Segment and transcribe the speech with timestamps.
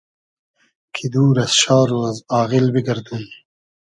[0.93, 3.23] کی دور از شار و از آغیل بیگئردوم